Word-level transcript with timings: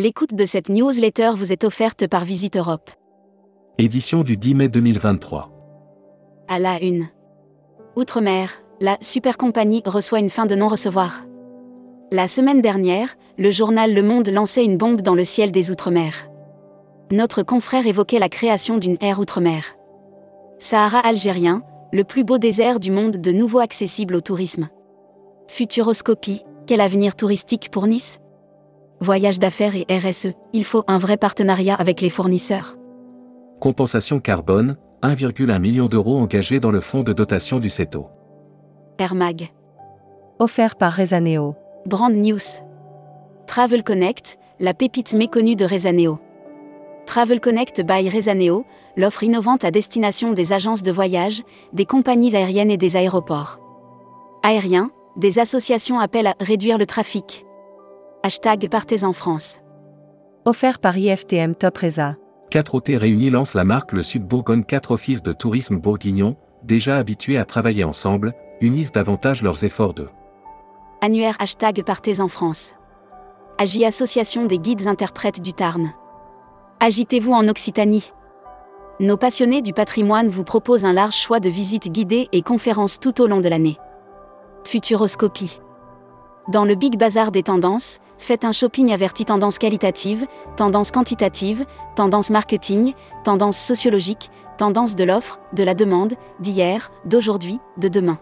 L'écoute 0.00 0.32
de 0.32 0.44
cette 0.44 0.68
newsletter 0.68 1.32
vous 1.34 1.52
est 1.52 1.64
offerte 1.64 2.06
par 2.06 2.24
Visite 2.24 2.56
Europe. 2.56 2.88
Édition 3.78 4.22
du 4.22 4.36
10 4.36 4.54
mai 4.54 4.68
2023. 4.68 5.50
À 6.46 6.60
la 6.60 6.80
une. 6.80 7.08
Outre-mer, 7.96 8.62
la 8.80 8.96
super 9.00 9.36
compagnie 9.36 9.82
reçoit 9.84 10.20
une 10.20 10.30
fin 10.30 10.46
de 10.46 10.54
non-recevoir. 10.54 11.24
La 12.12 12.28
semaine 12.28 12.62
dernière, 12.62 13.16
le 13.38 13.50
journal 13.50 13.92
Le 13.92 14.04
Monde 14.04 14.28
lançait 14.28 14.64
une 14.64 14.76
bombe 14.76 15.00
dans 15.00 15.16
le 15.16 15.24
ciel 15.24 15.50
des 15.50 15.72
Outre-mer. 15.72 16.30
Notre 17.10 17.42
confrère 17.42 17.88
évoquait 17.88 18.20
la 18.20 18.28
création 18.28 18.78
d'une 18.78 18.98
aire 19.00 19.18
Outre-mer. 19.18 19.64
Sahara 20.60 21.00
algérien, 21.00 21.64
le 21.92 22.04
plus 22.04 22.22
beau 22.22 22.38
désert 22.38 22.78
du 22.78 22.92
monde 22.92 23.16
de 23.16 23.32
nouveau 23.32 23.58
accessible 23.58 24.14
au 24.14 24.20
tourisme. 24.20 24.68
Futuroscopie, 25.48 26.44
quel 26.68 26.80
avenir 26.80 27.16
touristique 27.16 27.72
pour 27.72 27.88
Nice? 27.88 28.20
Voyage 29.00 29.38
d'affaires 29.38 29.74
et 29.76 29.86
RSE, 29.88 30.32
il 30.52 30.64
faut 30.64 30.82
un 30.88 30.98
vrai 30.98 31.16
partenariat 31.16 31.74
avec 31.74 32.00
les 32.00 32.10
fournisseurs. 32.10 32.76
Compensation 33.60 34.18
carbone, 34.18 34.76
1,1 35.02 35.58
million 35.60 35.86
d'euros 35.86 36.18
engagés 36.18 36.58
dans 36.58 36.72
le 36.72 36.80
fonds 36.80 37.04
de 37.04 37.12
dotation 37.12 37.60
du 37.60 37.70
CETO. 37.70 38.08
Air 38.98 39.14
Mag. 39.14 39.50
Offert 40.40 40.74
par 40.76 40.92
Rezaneo. 40.94 41.54
Brand 41.86 42.12
News. 42.12 42.40
Travel 43.46 43.84
Connect, 43.84 44.36
la 44.58 44.74
pépite 44.74 45.14
méconnue 45.14 45.54
de 45.54 45.64
Rezaneo. 45.64 46.18
Travel 47.06 47.40
Connect 47.40 47.82
by 47.82 48.08
Rezaneo, 48.08 48.66
l'offre 48.96 49.22
innovante 49.22 49.64
à 49.64 49.70
destination 49.70 50.32
des 50.32 50.52
agences 50.52 50.82
de 50.82 50.92
voyage, 50.92 51.42
des 51.72 51.86
compagnies 51.86 52.34
aériennes 52.34 52.70
et 52.70 52.76
des 52.76 52.96
aéroports. 52.96 53.60
Aériens, 54.42 54.90
des 55.16 55.38
associations 55.38 56.00
appellent 56.00 56.26
à 56.26 56.34
réduire 56.40 56.78
le 56.78 56.86
trafic. 56.86 57.46
Hashtag 58.24 58.68
Partez 58.68 59.04
en 59.04 59.12
France. 59.12 59.60
Offert 60.44 60.80
par 60.80 60.98
IFTM 60.98 61.54
Top 61.54 61.78
Reza. 61.78 62.16
4 62.50 62.74
OT 62.74 62.88
réunis 62.96 63.30
lancent 63.30 63.54
la 63.54 63.62
marque 63.62 63.92
Le 63.92 64.02
Sud 64.02 64.24
Bourgogne 64.24 64.64
4 64.64 64.90
offices 64.90 65.22
de 65.22 65.32
tourisme 65.32 65.76
bourguignon, 65.76 66.36
déjà 66.64 66.96
habitués 66.96 67.38
à 67.38 67.44
travailler 67.44 67.84
ensemble, 67.84 68.32
unissent 68.60 68.90
davantage 68.90 69.42
leurs 69.42 69.62
efforts 69.62 69.94
de 69.94 70.08
Annuaire 71.00 71.36
hashtag 71.38 71.84
Partez 71.84 72.20
en 72.20 72.26
France. 72.26 72.74
Agi 73.56 73.84
Association 73.84 74.46
des 74.46 74.58
guides 74.58 74.88
interprètes 74.88 75.40
du 75.40 75.52
Tarn. 75.52 75.92
Agitez-vous 76.80 77.32
en 77.32 77.46
Occitanie. 77.46 78.12
Nos 78.98 79.16
passionnés 79.16 79.62
du 79.62 79.72
patrimoine 79.72 80.28
vous 80.28 80.44
proposent 80.44 80.84
un 80.84 80.92
large 80.92 81.14
choix 81.14 81.38
de 81.38 81.48
visites 81.48 81.92
guidées 81.92 82.28
et 82.32 82.42
conférences 82.42 82.98
tout 82.98 83.20
au 83.20 83.28
long 83.28 83.40
de 83.40 83.48
l'année. 83.48 83.78
Futuroscopie. 84.64 85.60
Dans 86.48 86.64
le 86.64 86.76
Big 86.76 86.98
Bazar 86.98 87.30
des 87.30 87.42
tendances, 87.42 87.98
faites 88.16 88.42
un 88.42 88.52
shopping 88.52 88.90
averti 88.90 89.26
tendance 89.26 89.58
qualitative, 89.58 90.26
tendance 90.56 90.90
quantitative, 90.90 91.66
tendance 91.94 92.30
marketing, 92.30 92.94
tendance 93.22 93.58
sociologique, 93.58 94.30
tendance 94.56 94.96
de 94.96 95.04
l'offre, 95.04 95.40
de 95.52 95.62
la 95.62 95.74
demande, 95.74 96.14
d'hier, 96.40 96.90
d'aujourd'hui, 97.04 97.60
de 97.76 97.88
demain. 97.88 98.18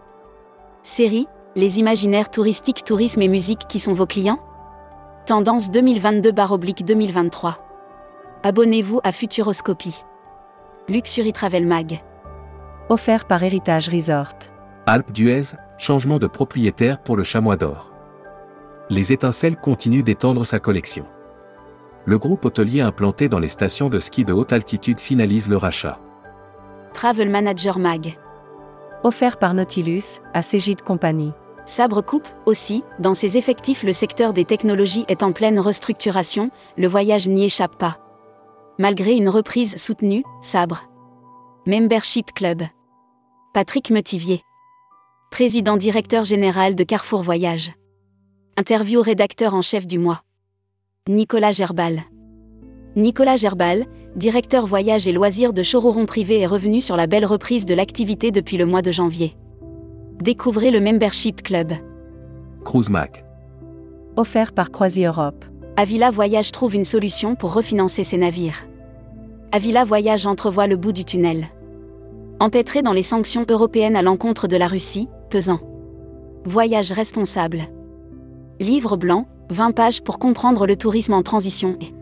Série, 0.83 1.27
les 1.55 1.79
imaginaires 1.79 2.29
touristiques, 2.29 2.83
tourisme 2.83 3.21
et 3.21 3.29
musique 3.29 3.65
qui 3.69 3.79
sont 3.79 3.93
vos 3.93 4.05
clients? 4.05 4.39
Tendance 5.25 5.69
2022-2023. 5.69 7.53
Abonnez-vous 8.43 8.99
à 9.05 9.13
Futuroscopie. 9.13 10.03
Luxury 10.89 11.31
Travel 11.31 11.65
Mag. 11.65 12.03
Offert 12.89 13.25
par 13.25 13.41
Héritage 13.41 13.87
Resort. 13.87 14.35
Alpes 14.85 15.13
d'Huez, 15.13 15.55
changement 15.77 16.19
de 16.19 16.27
propriétaire 16.27 16.99
pour 16.99 17.15
le 17.15 17.23
chamois 17.23 17.55
d'or 17.55 17.96
les 18.89 19.11
étincelles 19.11 19.57
continuent 19.57 20.03
d'étendre 20.03 20.45
sa 20.45 20.59
collection. 20.59 21.05
Le 22.05 22.17
groupe 22.17 22.45
hôtelier 22.45 22.81
implanté 22.81 23.27
dans 23.27 23.39
les 23.39 23.49
stations 23.49 23.89
de 23.89 23.99
ski 23.99 24.23
de 24.23 24.31
haute 24.31 24.53
altitude 24.53 24.99
finalise 24.99 25.49
le 25.49 25.57
rachat. 25.57 25.99
Travel 26.93 27.29
Manager 27.29 27.79
Mag. 27.79 28.17
Offert 29.03 29.37
par 29.37 29.53
Nautilus, 29.53 30.21
à 30.33 30.41
Cégide 30.41 30.81
Compagnie. 30.81 31.33
Sabre 31.65 32.01
Coupe, 32.01 32.27
aussi, 32.45 32.83
dans 32.97 33.13
ses 33.13 33.35
effectifs 33.37 33.83
le 33.83 33.91
secteur 33.91 34.31
des 34.31 34.45
technologies 34.45 35.05
est 35.09 35.21
en 35.21 35.33
pleine 35.33 35.59
restructuration, 35.59 36.49
le 36.77 36.87
voyage 36.87 37.27
n'y 37.27 37.43
échappe 37.43 37.77
pas. 37.77 37.97
Malgré 38.79 39.13
une 39.13 39.27
reprise 39.27 39.75
soutenue, 39.75 40.23
Sabre. 40.39 40.89
Membership 41.65 42.31
Club. 42.33 42.63
Patrick 43.53 43.89
Metivier. 43.89 44.41
Président 45.29 45.75
directeur 45.75 46.23
général 46.23 46.75
de 46.75 46.85
Carrefour 46.85 47.21
Voyage. 47.21 47.73
Interview 48.59 49.03
rédacteur 49.03 49.53
en 49.53 49.61
chef 49.61 49.85
du 49.85 49.99
mois. 49.99 50.21
Nicolas 51.07 51.51
Gerbal. 51.51 52.01
Nicolas 52.95 53.35
Gerbal, 53.35 53.85
directeur 54.15 54.65
voyage 54.65 55.07
et 55.07 55.11
loisirs 55.11 55.53
de 55.53 55.61
Chororon 55.61 56.07
Privé 56.07 56.39
est 56.39 56.47
revenu 56.47 56.81
sur 56.81 56.97
la 56.97 57.05
belle 57.05 57.27
reprise 57.27 57.67
de 57.67 57.75
l'activité 57.75 58.31
depuis 58.31 58.57
le 58.57 58.65
mois 58.65 58.81
de 58.81 58.91
janvier. 58.91 59.37
Découvrez 60.23 60.71
le 60.71 60.79
Membership 60.79 61.43
Club. 61.43 61.71
Cruise 62.65 62.89
Mac. 62.89 63.23
Offert 64.15 64.53
par 64.53 64.71
Croisi 64.71 65.05
Europe. 65.05 65.45
Avila 65.75 66.09
Voyage 66.09 66.51
trouve 66.51 66.73
une 66.73 66.83
solution 66.83 67.35
pour 67.35 67.53
refinancer 67.53 68.03
ses 68.03 68.17
navires. 68.17 68.65
Avila 69.51 69.83
Voyage 69.83 70.25
entrevoit 70.25 70.65
le 70.65 70.77
bout 70.77 70.93
du 70.93 71.05
tunnel. 71.05 71.45
Empêtré 72.39 72.81
dans 72.81 72.93
les 72.93 73.03
sanctions 73.03 73.45
européennes 73.47 73.95
à 73.95 74.01
l'encontre 74.01 74.47
de 74.47 74.57
la 74.57 74.65
Russie, 74.65 75.09
pesant. 75.29 75.59
Voyage 76.43 76.91
responsable. 76.91 77.67
Livre 78.59 78.97
blanc, 78.97 79.27
20 79.51 79.71
pages 79.71 80.01
pour 80.01 80.17
comprendre 80.17 80.65
le 80.65 80.75
tourisme 80.75 81.13
en 81.13 81.21
transition 81.21 81.77
et 81.79 81.93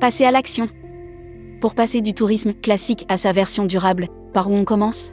passer 0.00 0.24
à 0.24 0.30
l'action. 0.30 0.68
Pour 1.60 1.74
passer 1.74 2.00
du 2.00 2.14
tourisme 2.14 2.52
classique 2.52 3.04
à 3.08 3.16
sa 3.16 3.32
version 3.32 3.64
durable, 3.64 4.08
par 4.32 4.50
où 4.50 4.54
on 4.54 4.64
commence? 4.64 5.12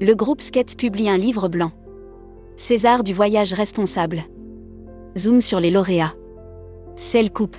Le 0.00 0.14
groupe 0.14 0.40
Sketch 0.40 0.76
publie 0.76 1.08
un 1.08 1.16
livre 1.16 1.48
blanc. 1.48 1.72
César 2.56 3.02
du 3.02 3.12
voyage 3.12 3.52
responsable. 3.52 4.22
Zoom 5.16 5.40
sur 5.40 5.60
les 5.60 5.70
lauréats. 5.70 6.14
Celle 6.96 7.32
coupe. 7.32 7.56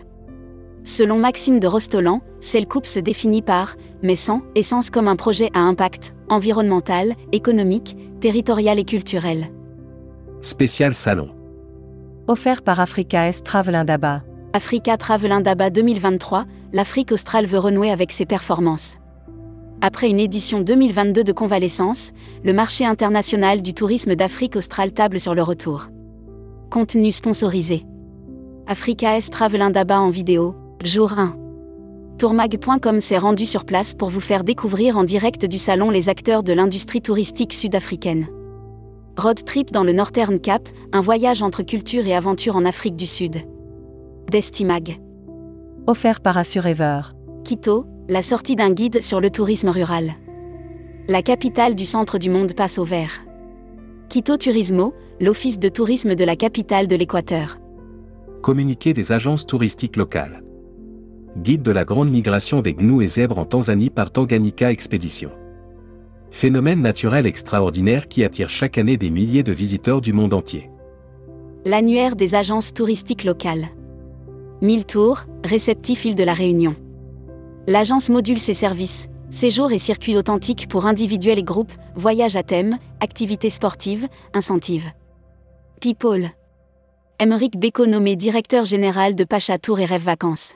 Selon 0.84 1.18
Maxime 1.18 1.60
de 1.60 1.68
Rostolan, 1.68 2.22
Celle 2.40 2.68
coupe 2.68 2.88
se 2.88 3.00
définit 3.00 3.42
par, 3.42 3.76
mais 4.02 4.16
sans, 4.16 4.42
essence 4.54 4.90
comme 4.90 5.08
un 5.08 5.16
projet 5.16 5.50
à 5.54 5.60
impact 5.60 6.14
environnemental, 6.30 7.16
économique, 7.32 7.96
territorial 8.20 8.80
et 8.80 8.84
culturel. 8.84 9.48
Spécial 10.42 10.94
salon. 10.94 11.30
Offert 12.26 12.62
par 12.62 12.80
Africa 12.80 13.28
S 13.28 13.44
Travel 13.44 13.76
Indaba. 13.76 14.24
Africa 14.54 14.96
Travel 14.96 15.34
Indaba 15.34 15.70
2023, 15.70 16.46
l'Afrique 16.72 17.12
australe 17.12 17.46
veut 17.46 17.60
renouer 17.60 17.92
avec 17.92 18.14
ses 18.14 18.26
performances. 18.26 18.96
Après 19.82 20.10
une 20.10 20.22
édition 20.22 20.62
2022 20.62 21.26
de 21.26 21.32
convalescence, 21.34 22.12
le 22.46 22.54
marché 22.54 22.86
international 22.86 23.62
du 23.62 23.74
tourisme 23.74 24.16
d'Afrique 24.16 24.56
australe 24.56 24.94
table 24.94 25.20
sur 25.20 25.36
le 25.36 25.44
retour. 25.44 25.90
Contenu 26.72 27.12
sponsorisé. 27.12 27.86
Africa 28.68 29.18
S 29.18 29.30
Travel 29.30 29.62
Indaba 29.62 30.00
en 30.00 30.10
vidéo, 30.10 30.56
jour 30.82 31.12
1. 31.12 31.36
Tourmag.com 32.20 33.02
s'est 33.02 33.18
rendu 33.18 33.46
sur 33.46 33.66
place 33.66 33.94
pour 33.96 34.08
vous 34.08 34.22
faire 34.22 34.46
découvrir 34.46 34.96
en 34.96 35.04
direct 35.04 35.46
du 35.46 35.58
salon 35.58 35.90
les 35.90 36.08
acteurs 36.08 36.44
de 36.44 36.54
l'industrie 36.54 37.02
touristique 37.02 37.52
sud-africaine. 37.52 38.28
Road 39.16 39.44
Trip 39.46 39.72
dans 39.72 39.84
le 39.84 39.94
Northern 39.94 40.40
Cap, 40.40 40.68
un 40.92 41.02
voyage 41.02 41.44
entre 41.44 41.62
culture 41.62 42.08
et 42.08 42.16
aventure 42.16 42.56
en 42.56 42.66
Afrique 42.66 42.96
du 42.96 43.06
Sud. 43.06 43.36
Destimag. 44.32 45.00
Offert 45.86 46.20
par 46.20 46.36
Assurever. 46.36 47.02
Quito, 47.46 47.86
la 48.10 48.24
sortie 48.24 48.56
d'un 48.56 48.72
guide 48.72 49.04
sur 49.04 49.22
le 49.22 49.30
tourisme 49.30 49.70
rural. 49.70 50.14
La 51.08 51.22
capitale 51.22 51.76
du 51.76 51.86
centre 51.86 52.18
du 52.18 52.32
monde 52.32 52.54
passe 52.54 52.80
au 52.80 52.86
vert. 52.86 53.24
Quito 54.10 54.36
Turismo, 54.36 54.96
l'office 55.22 55.60
de 55.60 55.70
tourisme 55.70 56.16
de 56.16 56.24
la 56.24 56.36
capitale 56.36 56.88
de 56.88 56.96
l'Équateur. 56.96 57.60
Communiqué 58.42 58.94
des 58.94 59.12
agences 59.12 59.46
touristiques 59.46 59.96
locales. 59.96 60.44
Guide 61.38 61.62
de 61.62 61.72
la 61.72 61.86
grande 61.86 62.10
migration 62.10 62.62
des 62.62 62.74
gnous 62.74 63.04
et 63.04 63.08
zèbres 63.08 63.38
en 63.38 63.46
Tanzanie 63.46 63.92
par 63.92 64.12
Tanganyika 64.12 64.72
Expédition. 64.72 65.30
Phénomène 66.34 66.82
naturel 66.82 67.28
extraordinaire 67.28 68.08
qui 68.08 68.24
attire 68.24 68.50
chaque 68.50 68.80
année 68.80 68.98
des 68.98 69.12
milliers 69.12 69.44
de 69.44 69.52
visiteurs 69.52 70.02
du 70.02 70.14
monde 70.14 70.34
entier. 70.34 70.72
L'annuaire 71.64 72.16
des 72.16 72.34
agences 72.34 72.74
touristiques 72.74 73.24
locales. 73.24 73.68
1000 74.62 74.86
tours, 74.86 75.22
réceptif 75.46 76.06
île 76.06 76.16
de 76.16 76.24
la 76.24 76.34
Réunion. 76.34 76.76
L'agence 77.68 78.10
module 78.10 78.40
ses 78.40 78.56
services, 78.56 79.08
séjours 79.30 79.72
et 79.72 79.78
circuits 79.78 80.18
authentiques 80.18 80.68
pour 80.68 80.88
individuels 80.88 81.38
et 81.38 81.44
groupes, 81.44 81.72
voyages 81.96 82.36
à 82.36 82.42
thème, 82.42 82.80
activités 83.00 83.52
sportives, 83.52 84.08
incentives. 84.34 84.92
People. 85.82 86.32
Emeric 87.20 87.58
Beko 87.58 87.86
nommé 87.86 88.16
directeur 88.16 88.66
général 88.66 89.14
de 89.14 89.24
Pacha 89.24 89.60
Tour 89.60 89.80
et 89.80 89.86
Rêve 89.86 90.04
Vacances. 90.04 90.56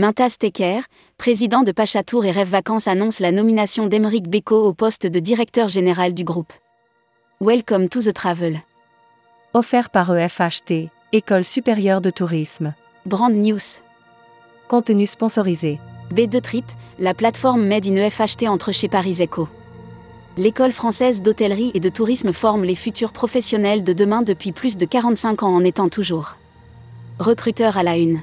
Mintas 0.00 0.36
Teker, 0.38 0.84
président 1.18 1.62
de 1.62 1.72
Pachatour 1.72 2.24
et 2.24 2.30
Rêve 2.30 2.48
Vacances 2.48 2.88
annonce 2.88 3.20
la 3.20 3.32
nomination 3.32 3.86
d'Emeric 3.86 4.30
Beko 4.30 4.64
au 4.64 4.72
poste 4.72 5.06
de 5.06 5.20
directeur 5.20 5.68
général 5.68 6.14
du 6.14 6.24
groupe. 6.24 6.54
Welcome 7.42 7.90
to 7.90 8.00
the 8.00 8.14
travel. 8.14 8.62
Offert 9.52 9.90
par 9.90 10.16
EFHT, 10.16 10.88
École 11.12 11.44
supérieure 11.44 12.00
de 12.00 12.08
tourisme. 12.08 12.72
Brand 13.04 13.34
News. 13.34 13.58
Contenu 14.68 15.06
sponsorisé. 15.06 15.78
B2 16.14 16.40
Trip, 16.40 16.64
la 16.98 17.12
plateforme 17.12 17.66
Made 17.66 17.86
in 17.86 17.96
EFHT 17.96 18.48
entre 18.48 18.72
chez 18.72 18.88
Paris 18.88 19.18
Eco. 19.20 19.50
L'école 20.38 20.72
française 20.72 21.20
d'hôtellerie 21.20 21.72
et 21.74 21.80
de 21.80 21.90
tourisme 21.90 22.32
forme 22.32 22.64
les 22.64 22.74
futurs 22.74 23.12
professionnels 23.12 23.84
de 23.84 23.92
demain 23.92 24.22
depuis 24.22 24.52
plus 24.52 24.78
de 24.78 24.86
45 24.86 25.42
ans 25.42 25.54
en 25.54 25.62
étant 25.62 25.90
toujours. 25.90 26.38
Recruteur 27.18 27.76
à 27.76 27.82
la 27.82 27.98
une. 27.98 28.22